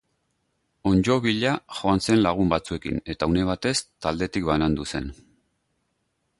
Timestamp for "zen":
2.07-2.17, 4.95-5.15